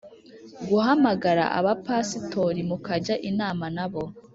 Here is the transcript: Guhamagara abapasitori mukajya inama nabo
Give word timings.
Guhamagara 0.67 1.43
abapasitori 1.59 2.61
mukajya 2.69 3.15
inama 3.29 3.65
nabo 3.75 4.03